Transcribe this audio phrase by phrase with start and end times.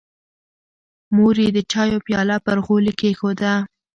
[1.15, 3.53] مور یې د چایو پیاله پر غولي کېښوده.